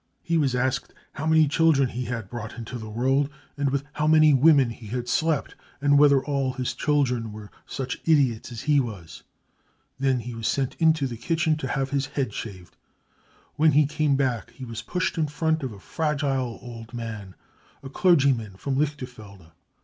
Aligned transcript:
He 0.23 0.35
was 0.35 0.55
asked 0.55 0.95
how 1.13 1.27
many 1.27 1.47
children 1.47 1.89
he 1.89 2.05
had 2.05 2.27
brought 2.27 2.53
into 2.57 2.79
the 2.79 2.89
world 2.89 3.29
anS 3.55 3.69
with 3.69 3.83
how 3.93 4.07
many 4.07 4.33
women 4.33 4.71
he 4.71 4.87
had 4.87 5.07
slept, 5.07 5.53
and 5.79 5.95
whether 5.95 6.25
all 6.25 6.53
his 6.53 6.73
children 6.73 7.31
were 7.31 7.51
such 7.67 8.01
idiots 8.05 8.51
as 8.51 8.61
he 8.61 8.79
was. 8.79 9.21
44 9.99 9.99
Then 9.99 10.19
he 10.21 10.33
was 10.33 10.47
sent 10.47 10.73
into 10.79 11.05
the 11.05 11.17
kitchen 11.17 11.55
to 11.57 11.67
have 11.67 11.91
his 11.91 12.07
head 12.07 12.33
shaved. 12.33 12.77
When 13.57 13.73
he 13.73 13.85
came 13.85 14.15
back, 14.15 14.49
he 14.49 14.65
was 14.65 14.81
pushed 14.81 15.19
in 15.19 15.27
front 15.27 15.61
of 15.61 15.71
a 15.71 15.77
fragile 15.79 16.57
old 16.63 16.95
man, 16.95 17.35
a 17.83 17.89
clergyman 17.91 18.55
from 18.55 18.77
Lichterfelde. 18.79 19.51